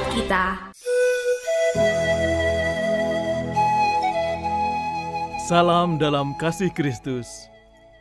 Buat 0.00 0.16
kita 0.16 0.44
Salam 5.44 6.00
dalam 6.00 6.32
kasih 6.40 6.72
Kristus. 6.72 7.28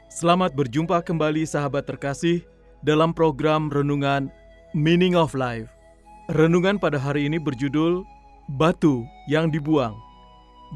Selamat 0.08 0.56
berjumpa 0.56 1.04
kembali 1.04 1.44
sahabat 1.44 1.90
terkasih 1.92 2.46
dalam 2.88 3.12
program 3.12 3.68
renungan 3.68 4.32
Meaning 4.72 5.18
of 5.20 5.36
Life. 5.36 5.68
Renungan 6.32 6.80
pada 6.80 6.96
hari 6.96 7.28
ini 7.28 7.36
berjudul 7.36 8.08
Batu 8.56 9.04
yang 9.28 9.52
dibuang. 9.52 9.98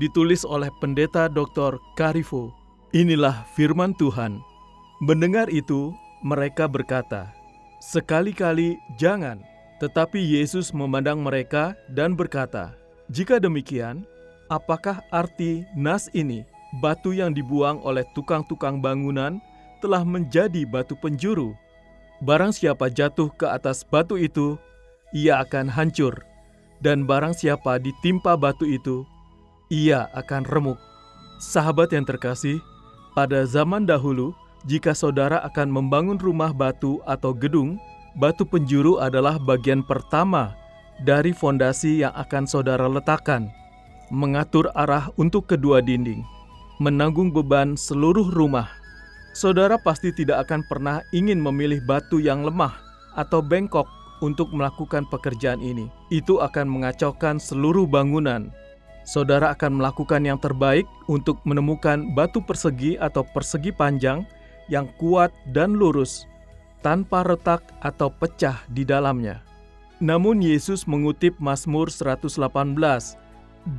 Ditulis 0.04 0.44
oleh 0.44 0.68
pendeta 0.84 1.32
Dr. 1.32 1.80
Karifo. 1.96 2.52
Inilah 2.92 3.48
firman 3.56 3.96
Tuhan. 3.96 4.44
Mendengar 5.00 5.48
itu, 5.54 5.94
mereka 6.26 6.66
berkata, 6.68 7.32
"Sekali-kali 7.80 8.76
jangan." 8.98 9.53
Tetapi 9.84 10.16
Yesus 10.16 10.72
memandang 10.72 11.20
mereka 11.20 11.76
dan 11.92 12.16
berkata, 12.16 12.72
"Jika 13.12 13.36
demikian, 13.36 14.08
apakah 14.48 15.04
arti 15.12 15.68
nas 15.76 16.08
ini?" 16.16 16.48
batu 16.80 17.14
yang 17.14 17.36
dibuang 17.36 17.78
oleh 17.86 18.02
tukang-tukang 18.18 18.82
bangunan 18.82 19.38
telah 19.84 20.02
menjadi 20.02 20.66
batu 20.66 20.98
penjuru. 20.98 21.54
Barang 22.24 22.56
siapa 22.56 22.88
jatuh 22.88 23.30
ke 23.36 23.46
atas 23.46 23.84
batu 23.84 24.16
itu, 24.16 24.56
ia 25.12 25.44
akan 25.44 25.70
hancur, 25.70 26.16
dan 26.80 27.04
barang 27.04 27.36
siapa 27.36 27.78
ditimpa 27.78 28.40
batu 28.40 28.66
itu, 28.66 29.04
ia 29.68 30.08
akan 30.16 30.48
remuk. 30.48 30.80
Sahabat 31.44 31.92
yang 31.92 32.08
terkasih, 32.08 32.64
pada 33.12 33.44
zaman 33.44 33.84
dahulu, 33.84 34.32
jika 34.64 34.96
saudara 34.96 35.44
akan 35.44 35.68
membangun 35.68 36.16
rumah 36.16 36.56
batu 36.56 37.04
atau 37.04 37.36
gedung, 37.36 37.76
batu 38.18 38.46
penjuru 38.46 39.02
adalah 39.02 39.38
bagian 39.42 39.82
pertama 39.86 40.54
dari 41.02 41.34
fondasi 41.34 42.06
yang 42.06 42.14
akan 42.14 42.46
saudara 42.46 42.86
letakkan, 42.86 43.50
mengatur 44.14 44.70
arah 44.78 45.10
untuk 45.18 45.50
kedua 45.50 45.82
dinding 45.82 46.22
menanggung 46.82 47.30
beban 47.30 47.78
seluruh 47.78 48.28
rumah. 48.34 48.68
Saudara 49.34 49.80
pasti 49.82 50.14
tidak 50.14 50.46
akan 50.46 50.68
pernah 50.68 51.02
ingin 51.16 51.42
memilih 51.42 51.82
batu 51.88 52.22
yang 52.22 52.46
lemah 52.46 52.76
atau 53.18 53.42
bengkok 53.42 53.88
untuk 54.22 54.52
melakukan 54.54 55.08
pekerjaan 55.10 55.64
ini. 55.64 55.90
Itu 56.14 56.44
akan 56.44 56.70
mengacaukan 56.70 57.42
seluruh 57.42 57.88
bangunan. 57.90 58.52
Saudara 59.04 59.52
akan 59.52 59.80
melakukan 59.80 60.24
yang 60.24 60.40
terbaik 60.40 60.88
untuk 61.12 61.40
menemukan 61.44 62.14
batu 62.16 62.40
persegi 62.40 62.96
atau 63.00 63.26
persegi 63.36 63.72
panjang 63.74 64.24
yang 64.72 64.88
kuat 64.96 65.32
dan 65.52 65.76
lurus, 65.76 66.24
tanpa 66.84 67.24
retak 67.24 67.64
atau 67.80 68.12
pecah 68.12 68.62
di 68.70 68.84
dalamnya. 68.84 69.40
Namun 70.04 70.44
Yesus 70.44 70.84
mengutip 70.84 71.40
Mazmur 71.40 71.88
118 71.88 72.36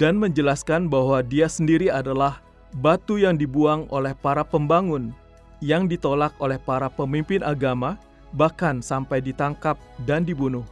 dan 0.01 0.17
menjelaskan 0.17 0.89
bahwa 0.89 1.21
dia 1.21 1.45
sendiri 1.45 1.93
adalah 1.93 2.41
batu 2.81 3.21
yang 3.21 3.37
dibuang 3.37 3.85
oleh 3.93 4.17
para 4.17 4.41
pembangun, 4.41 5.13
yang 5.61 5.85
ditolak 5.85 6.33
oleh 6.41 6.57
para 6.57 6.89
pemimpin 6.89 7.45
agama, 7.45 8.01
bahkan 8.33 8.81
sampai 8.81 9.21
ditangkap 9.21 9.77
dan 10.09 10.25
dibunuh. 10.25 10.65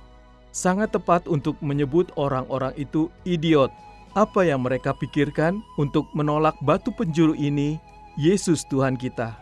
Sangat 0.52 0.92
tepat 0.92 1.28
untuk 1.28 1.56
menyebut 1.60 2.12
orang-orang 2.16 2.72
itu 2.80 3.12
idiot. 3.28 3.72
Apa 4.12 4.44
yang 4.44 4.64
mereka 4.64 4.92
pikirkan 4.92 5.60
untuk 5.80 6.04
menolak 6.12 6.52
batu 6.60 6.92
penjuru 6.92 7.32
ini, 7.32 7.80
Yesus 8.20 8.64
Tuhan 8.68 8.96
kita? 9.00 9.32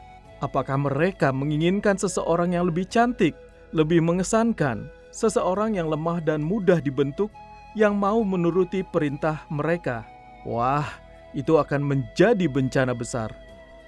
Apakah 0.40 0.80
mereka 0.80 1.28
menginginkan 1.36 2.00
seseorang 2.00 2.56
yang 2.56 2.64
lebih 2.64 2.88
cantik, 2.88 3.36
lebih 3.76 4.00
mengesankan, 4.00 4.88
seseorang 5.12 5.76
yang 5.76 5.92
lemah 5.92 6.24
dan 6.24 6.40
mudah 6.40 6.80
dibentuk, 6.80 7.28
yang 7.76 7.92
mau 7.94 8.24
menuruti 8.24 8.80
perintah 8.80 9.44
mereka? 9.52 10.08
Wah, 10.48 10.88
itu 11.36 11.60
akan 11.60 11.84
menjadi 11.84 12.48
bencana 12.48 12.96
besar. 12.96 13.30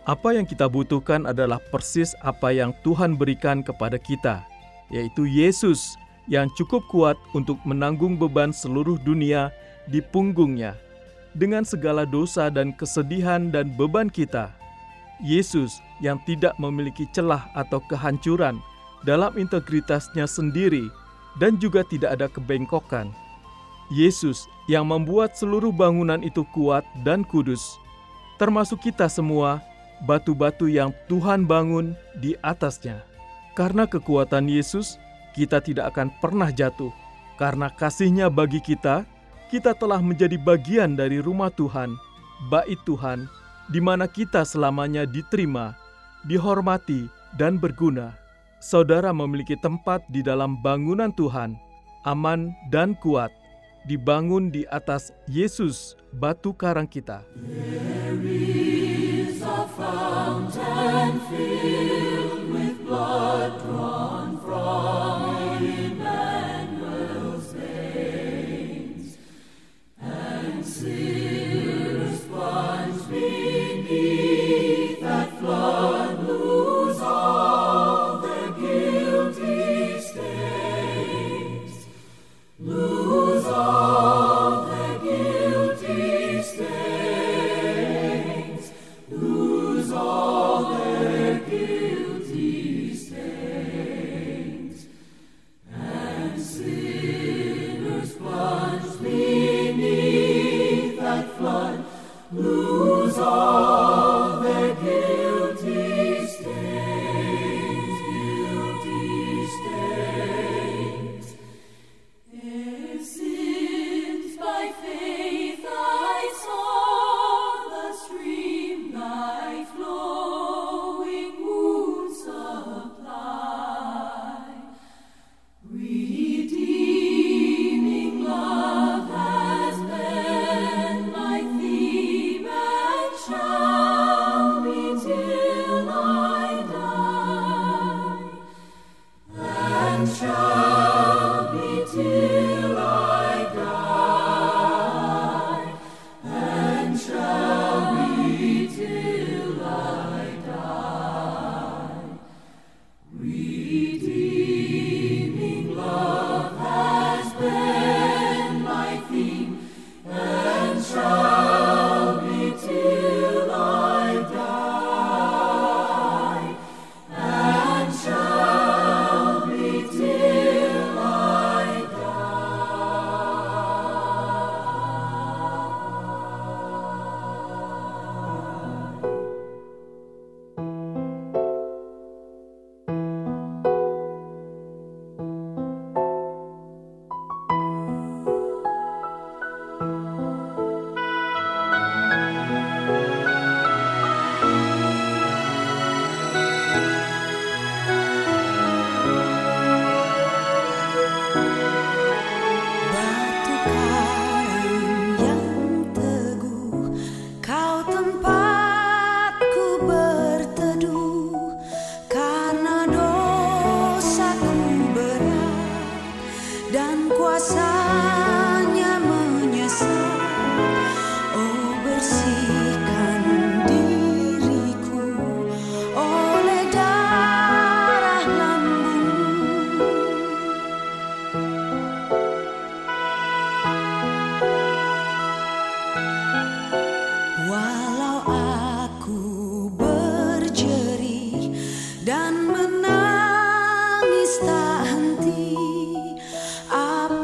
Apa 0.05 0.35
yang 0.37 0.45
kita 0.45 0.69
butuhkan 0.69 1.25
adalah 1.25 1.63
persis 1.73 2.13
apa 2.21 2.53
yang 2.53 2.77
Tuhan 2.85 3.17
berikan 3.17 3.65
kepada 3.65 3.97
kita, 3.97 4.45
yaitu 4.93 5.25
Yesus 5.25 5.97
yang 6.29 6.53
cukup 6.55 6.85
kuat 6.93 7.17
untuk 7.33 7.57
menanggung 7.65 8.21
beban 8.21 8.53
seluruh 8.53 9.01
dunia 9.01 9.51
di 9.89 10.05
punggungnya. 10.05 10.77
Dengan 11.33 11.65
segala 11.65 12.05
dosa 12.05 12.53
dan 12.53 12.77
kesedihan 12.77 13.49
dan 13.49 13.73
beban 13.73 14.13
kita, 14.13 14.53
Yesus 15.23 15.79
yang 16.03 16.19
tidak 16.27 16.59
memiliki 16.59 17.07
celah 17.15 17.47
atau 17.55 17.79
kehancuran 17.87 18.59
dalam 19.07 19.35
integritasnya 19.39 20.27
sendiri 20.27 20.91
dan 21.39 21.57
juga 21.63 21.87
tidak 21.87 22.19
ada 22.19 22.27
kebengkokan. 22.29 23.09
Yesus 23.93 24.51
yang 24.67 24.89
membuat 24.89 25.39
seluruh 25.39 25.71
bangunan 25.71 26.21
itu 26.23 26.43
kuat 26.51 26.83
dan 27.07 27.23
kudus, 27.23 27.79
termasuk 28.41 28.83
kita 28.83 29.07
semua, 29.07 29.63
batu-batu 30.03 30.67
yang 30.67 30.91
Tuhan 31.07 31.47
bangun 31.47 31.95
di 32.19 32.35
atasnya. 32.43 33.05
Karena 33.53 33.85
kekuatan 33.85 34.49
Yesus, 34.49 34.97
kita 35.37 35.61
tidak 35.61 35.93
akan 35.95 36.09
pernah 36.25 36.49
jatuh. 36.49 36.91
Karena 37.37 37.69
kasihnya 37.69 38.33
bagi 38.33 38.65
kita, 38.65 39.05
kita 39.53 39.77
telah 39.77 40.01
menjadi 40.01 40.41
bagian 40.41 40.97
dari 40.97 41.21
rumah 41.21 41.53
Tuhan, 41.53 41.93
bait 42.49 42.81
Tuhan, 42.89 43.29
di 43.73 43.81
mana 43.81 44.05
kita 44.05 44.45
selamanya 44.45 45.09
diterima, 45.09 45.73
dihormati, 46.29 47.09
dan 47.41 47.57
berguna. 47.57 48.13
Saudara 48.61 49.11
memiliki 49.11 49.57
tempat 49.59 50.05
di 50.13 50.21
dalam 50.21 50.61
bangunan 50.61 51.11
Tuhan, 51.11 51.57
aman 52.05 52.53
dan 52.69 52.93
kuat 53.01 53.33
dibangun 53.89 54.53
di 54.53 54.63
atas 54.71 55.11
Yesus, 55.27 55.99
batu 56.15 56.55
karang 56.55 56.87
kita. 56.87 57.25
Since 61.33 62.32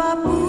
Abu 0.09 0.48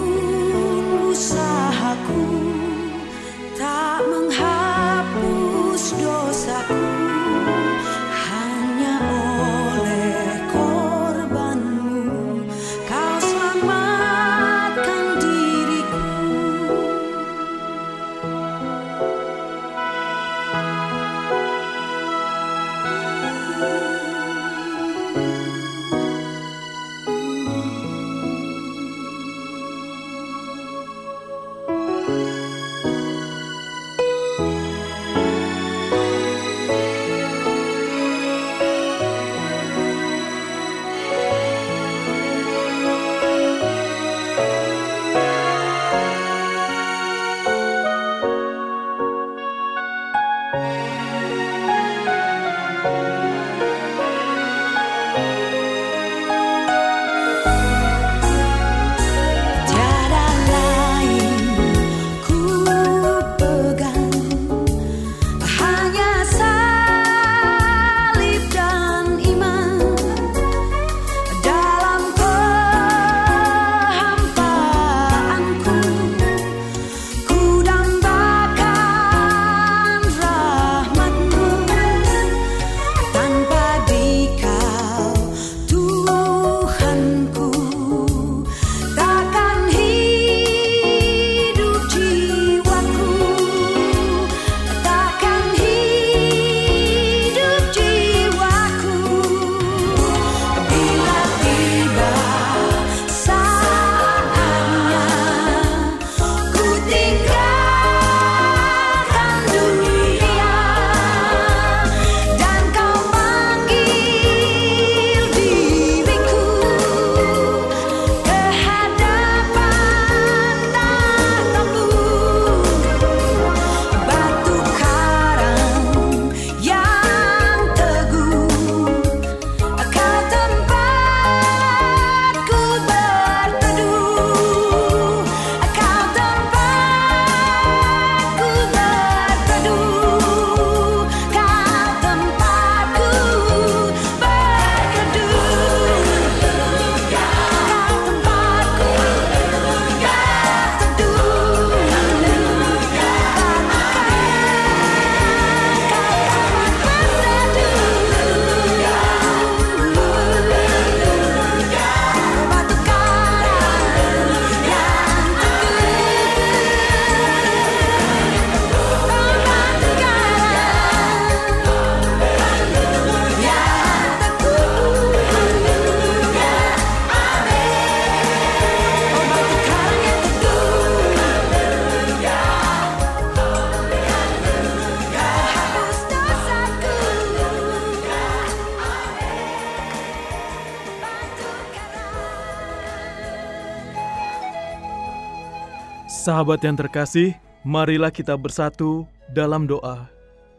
Sahabat 196.30 196.62
yang 196.62 196.78
terkasih, 196.78 197.34
marilah 197.66 198.14
kita 198.14 198.38
bersatu 198.38 199.02
dalam 199.34 199.66
doa. 199.66 200.06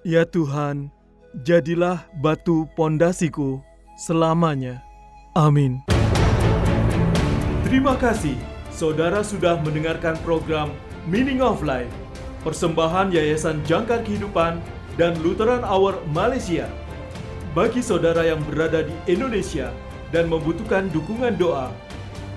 Ya 0.03 0.27
Tuhan, 0.27 0.91
jadilah 1.47 2.03
batu 2.19 2.67
pondasiku 2.75 3.63
selamanya. 3.95 4.83
Amin. 5.31 5.79
Terima 7.63 7.95
kasih, 7.95 8.35
saudara 8.67 9.23
sudah 9.23 9.63
mendengarkan 9.63 10.19
program 10.27 10.75
Meaning 11.07 11.39
of 11.39 11.63
Life, 11.63 11.87
persembahan 12.43 13.15
Yayasan 13.15 13.63
Jangkar 13.63 14.03
Kehidupan 14.03 14.59
dan 14.99 15.15
Lutheran 15.23 15.63
Hour 15.63 16.03
Malaysia. 16.11 16.67
Bagi 17.55 17.79
saudara 17.79 18.27
yang 18.27 18.43
berada 18.43 18.83
di 18.83 18.95
Indonesia 19.07 19.71
dan 20.11 20.27
membutuhkan 20.27 20.91
dukungan 20.91 21.39
doa, 21.39 21.71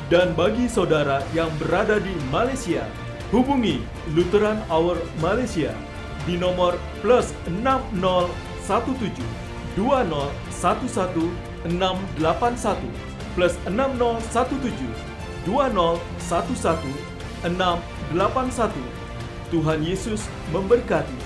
dan 0.07 0.31
bagi 0.39 0.71
saudara 0.71 1.19
yang 1.35 1.51
berada 1.59 1.99
di 1.99 2.15
Malaysia 2.31 2.87
hubungi 3.35 3.83
Lutheran 4.15 4.63
Hour 4.71 5.03
Malaysia 5.19 5.75
di 6.23 6.39
nomor 6.39 6.79
plus 7.03 7.35
6017 7.51 9.11
2011 9.75 10.55
681 11.67 13.35
plus 13.35 13.59
6017 13.67 15.51
2011 15.51 17.16
681. 17.47 18.75
Tuhan 19.55 19.81
Yesus 19.87 20.27
memberkati. 20.51 21.26